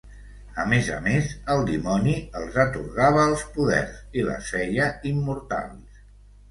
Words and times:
A 0.61 0.63
més 0.69 0.87
a 0.95 0.95
més, 1.07 1.27
el 1.55 1.61
dimoni 1.67 2.17
els 2.41 2.57
atorgava 2.65 3.29
els 3.33 3.45
poders 3.59 4.03
i 4.23 4.29
les 4.31 4.53
feia 4.57 4.91
immortals. 5.13 6.05